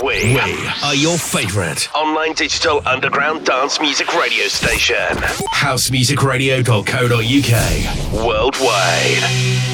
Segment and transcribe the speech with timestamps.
[0.00, 0.38] We,
[0.82, 4.96] are your favorite online digital underground dance music radio station.
[5.52, 8.26] Housemusicradio.co.uk.
[8.26, 9.71] Worldwide.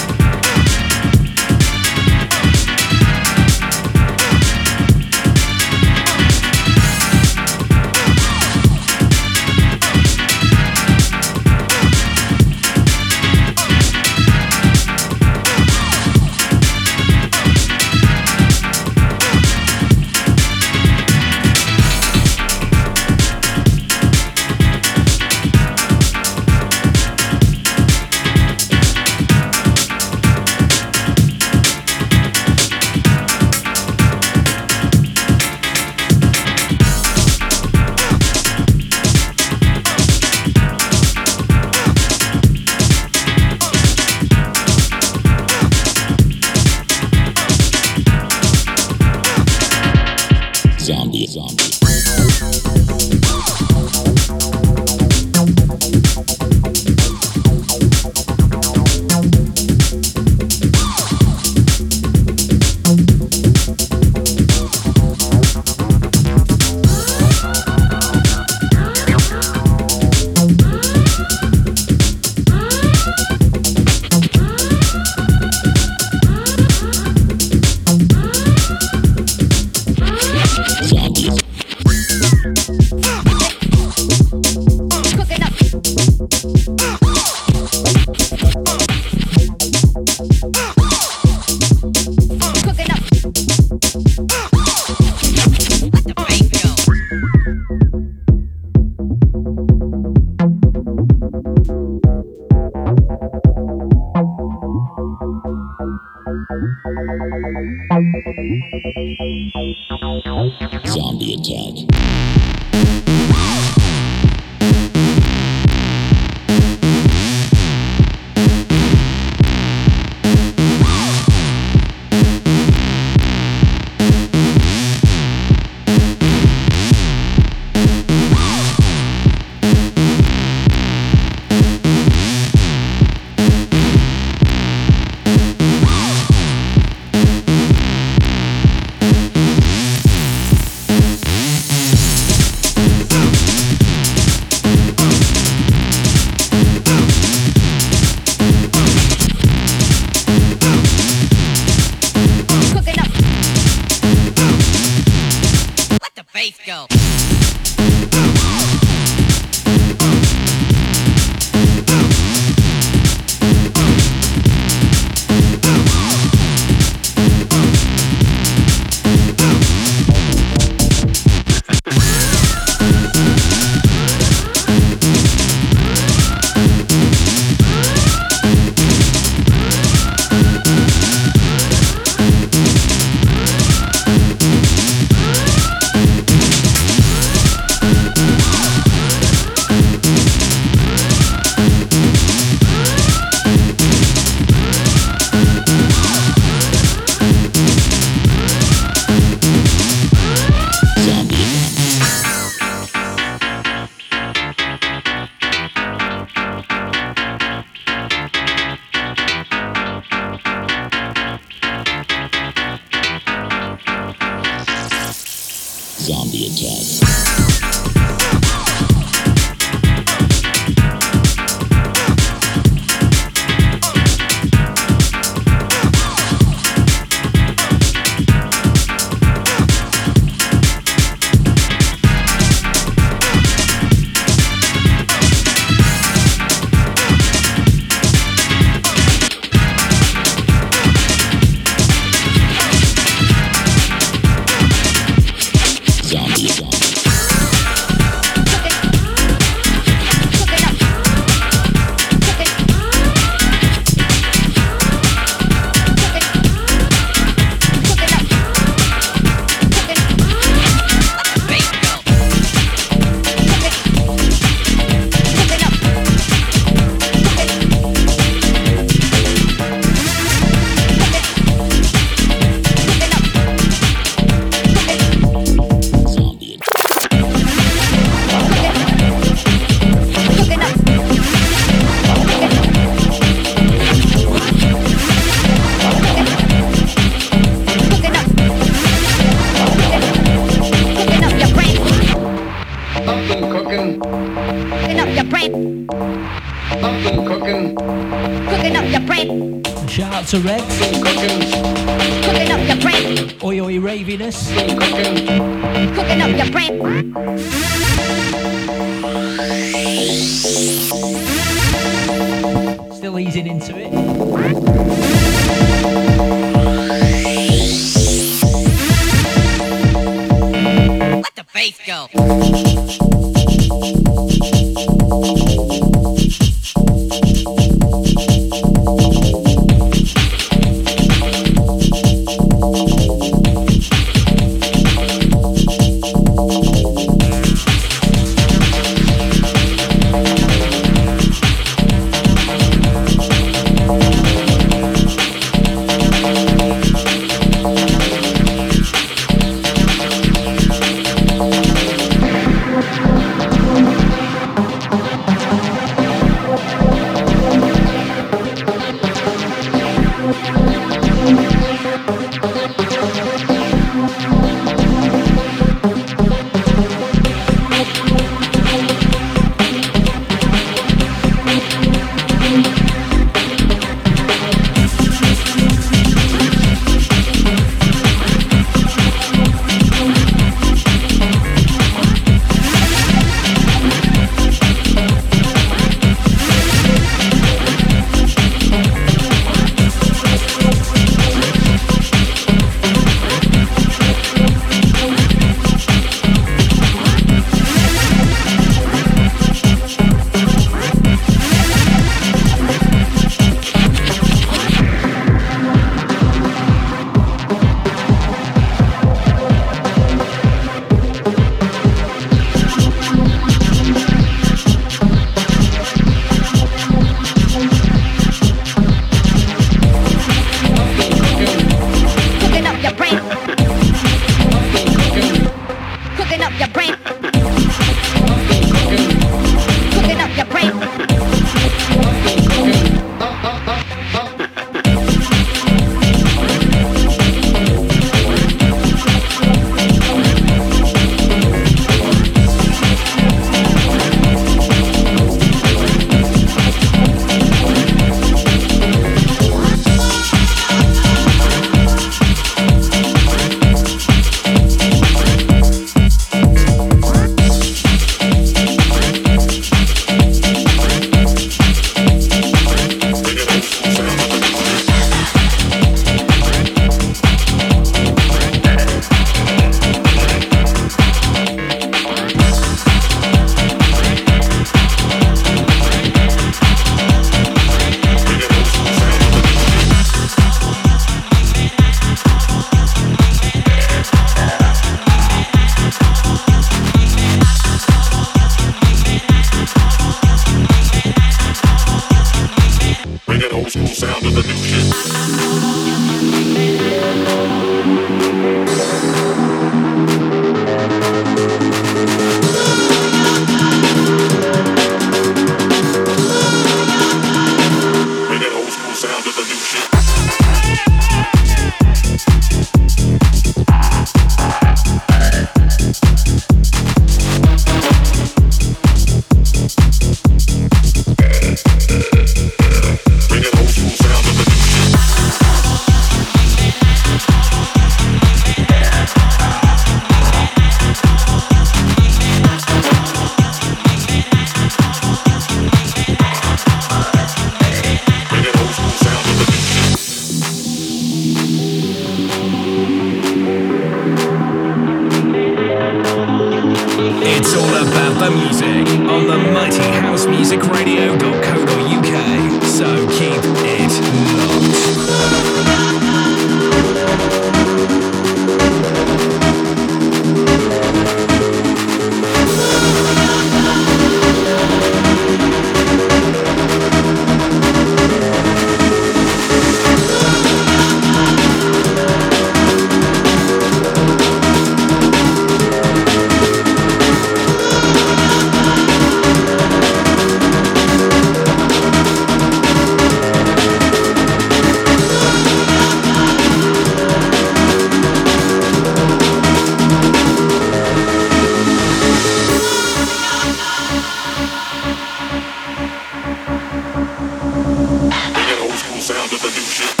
[598.71, 600.00] hoes gon' sound up a new shit.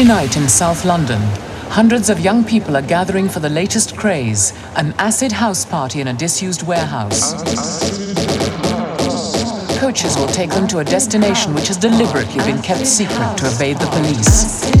[0.00, 1.20] Friday night in South London,
[1.68, 6.08] hundreds of young people are gathering for the latest craze an acid house party in
[6.08, 7.34] a disused warehouse.
[9.78, 13.78] Coaches will take them to a destination which has deliberately been kept secret to evade
[13.78, 14.79] the police.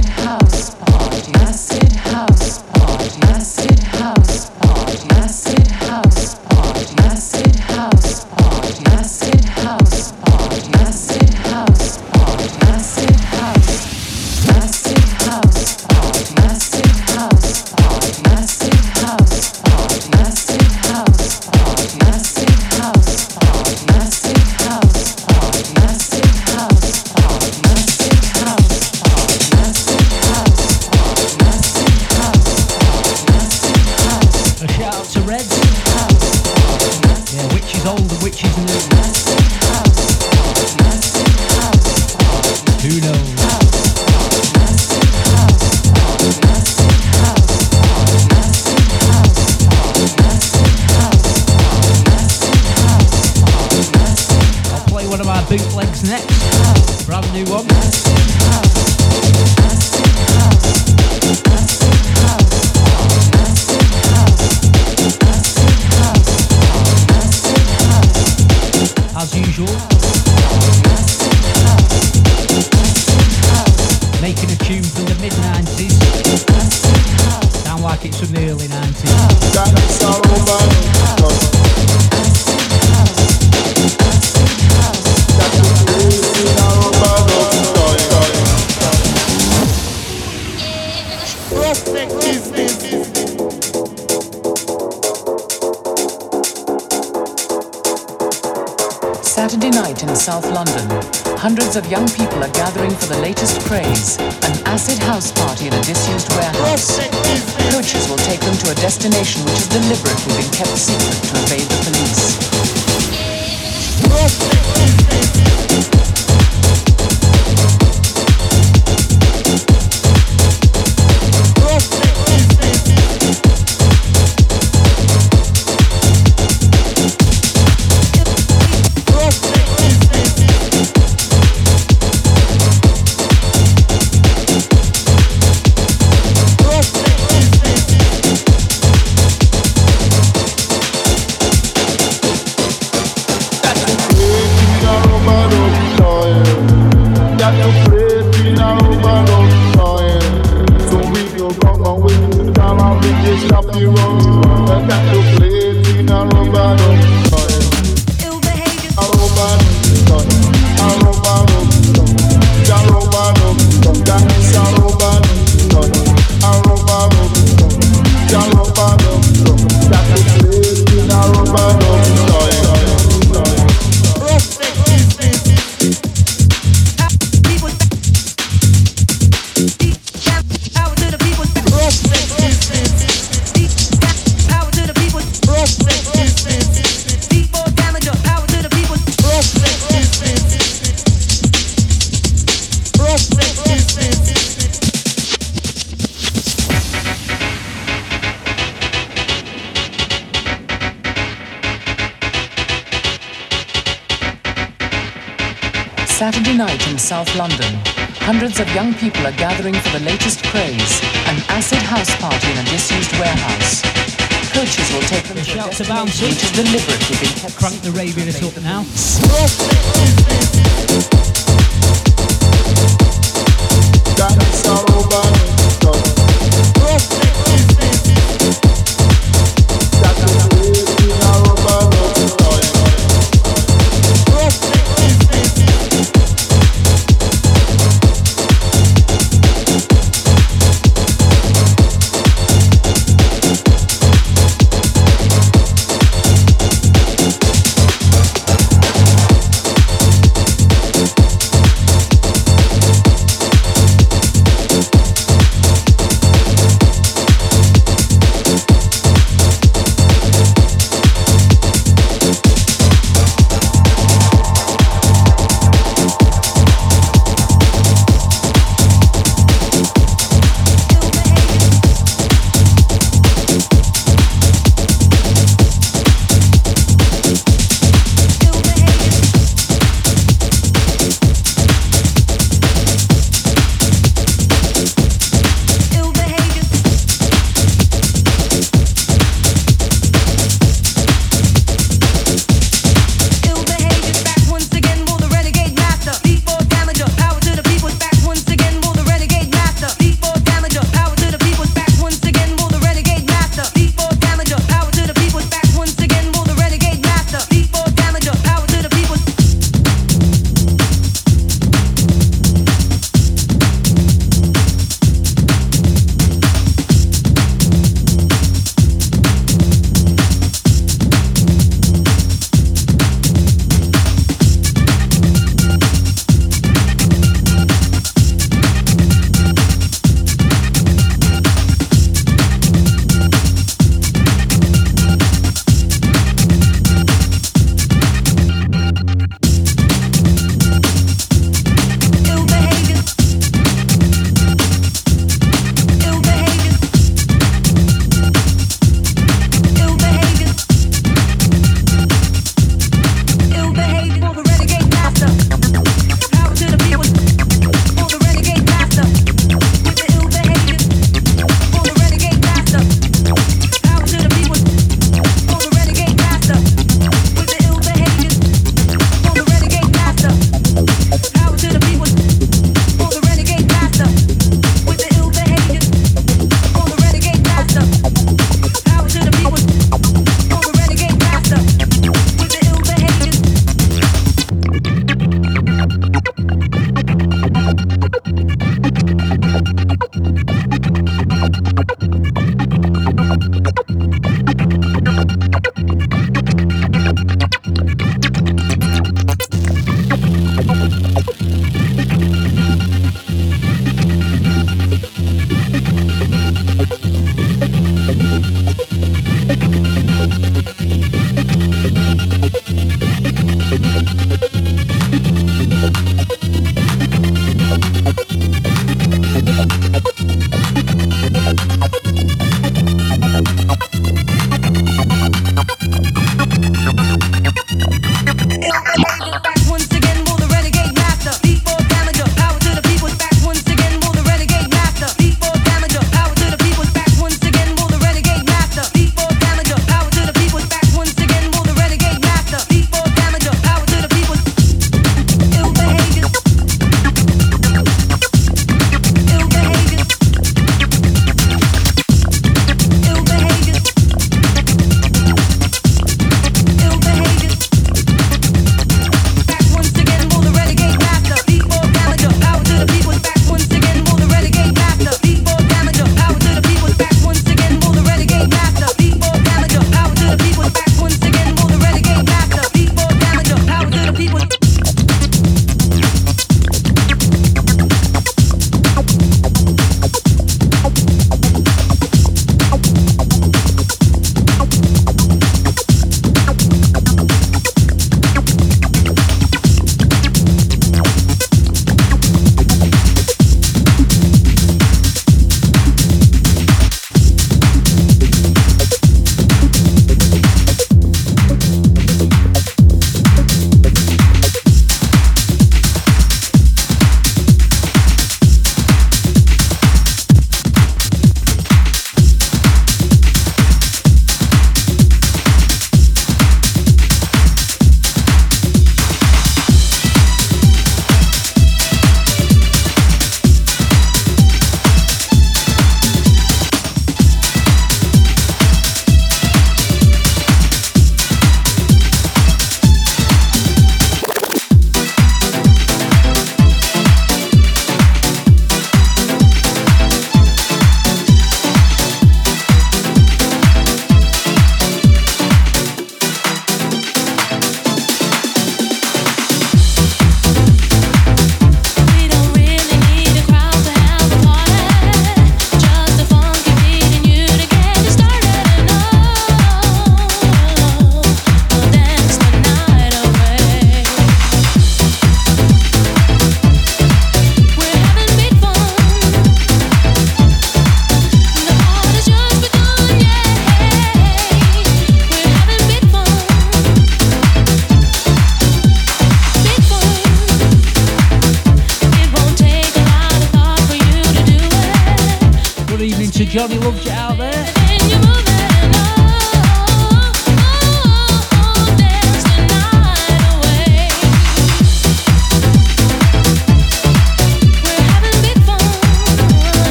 [217.90, 218.29] Arabian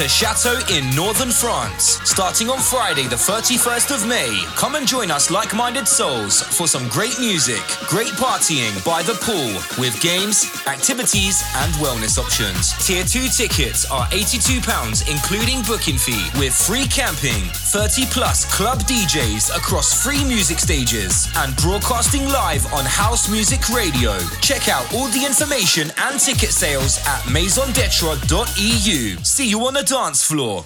[0.00, 1.95] a chateau in northern France.
[2.16, 4.42] Starting on Friday, the 31st of May.
[4.56, 7.60] Come and join us, like minded souls, for some great music,
[7.92, 12.72] great partying by the pool with games, activities, and wellness options.
[12.86, 19.54] Tier 2 tickets are £82, including booking fee, with free camping, 30 plus club DJs
[19.54, 24.16] across free music stages, and broadcasting live on House Music Radio.
[24.40, 29.16] Check out all the information and ticket sales at maisondetra.eu.
[29.22, 30.64] See you on the dance floor.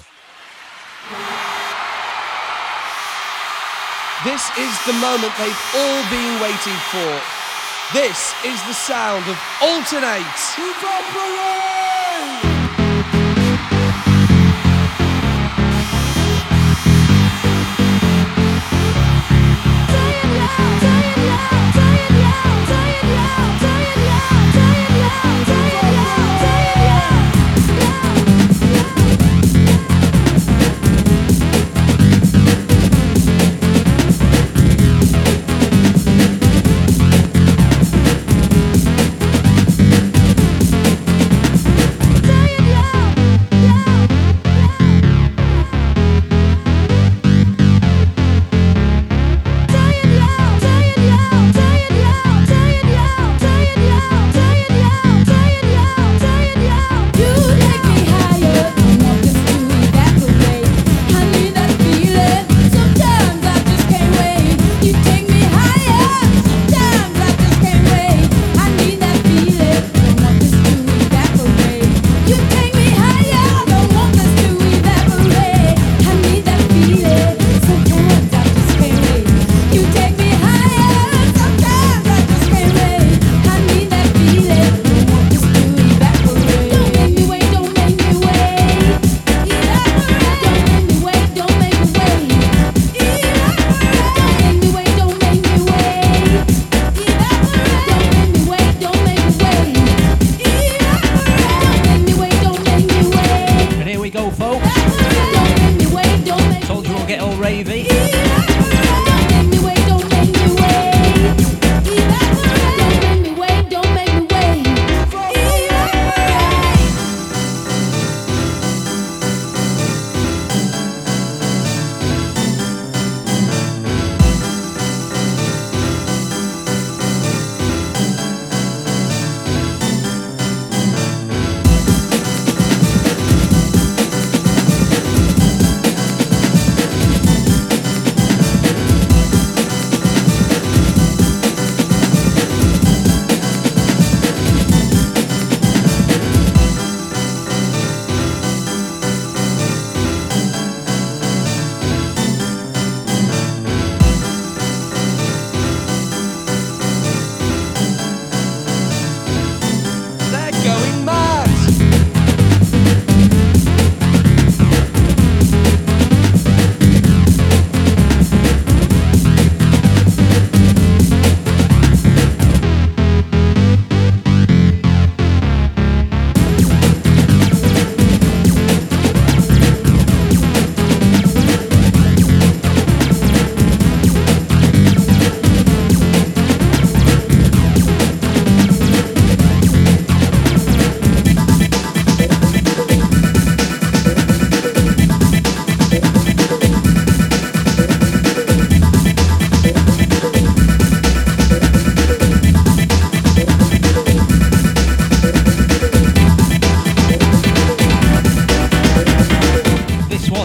[4.23, 7.21] This is the moment they've all been waiting for.
[7.93, 12.50] This is the sound of Altern8.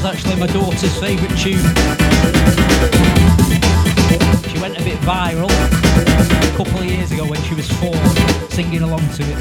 [0.06, 1.58] actually my daughter's favourite tune.
[4.50, 7.96] She went a bit viral a couple of years ago when she was four,
[8.50, 9.36] singing along to it.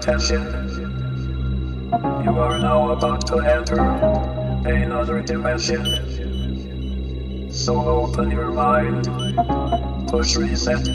[0.00, 0.40] Attention.
[2.24, 3.80] You are now about to enter
[4.66, 5.84] another dimension.
[7.52, 9.04] So open your mind,
[10.08, 10.86] push reset,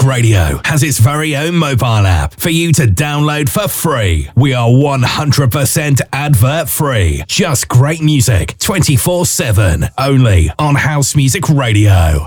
[0.00, 4.30] Radio has its very own mobile app for you to download for free.
[4.36, 7.24] We are 100% advert free.
[7.26, 12.26] Just great music 24 7 only on House Music Radio.